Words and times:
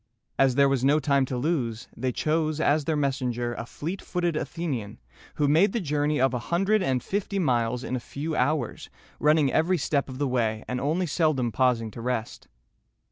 As 0.39 0.55
there 0.55 0.67
was 0.67 0.83
no 0.83 0.99
time 0.99 1.25
to 1.25 1.37
lose, 1.37 1.87
they 1.95 2.11
chose 2.11 2.59
as 2.59 2.85
their 2.85 2.95
messenger 2.95 3.53
a 3.53 3.67
fleet 3.67 4.01
footed 4.01 4.35
Athenian, 4.35 4.97
who 5.35 5.47
made 5.47 5.73
the 5.73 5.79
journey 5.79 6.19
of 6.19 6.33
a 6.33 6.39
hundred 6.49 6.81
and 6.81 7.03
fifty 7.03 7.37
miles 7.37 7.83
in 7.83 7.95
a 7.95 7.99
few 7.99 8.35
hours, 8.35 8.89
running 9.19 9.53
every 9.53 9.77
step 9.77 10.09
of 10.09 10.17
the 10.17 10.27
way, 10.27 10.65
and 10.67 10.81
only 10.81 11.05
seldom 11.05 11.51
pausing 11.51 11.91
to 11.91 12.01
rest. 12.01 12.47